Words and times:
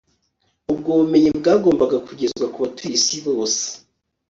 ubwo 0.71 0.89
bumenyi 0.99 1.29
bwagombaga 1.39 1.97
kugezwa 2.07 2.45
ku 2.53 2.57
batuye 2.63 2.93
isi 2.99 3.17
bose 3.25 3.61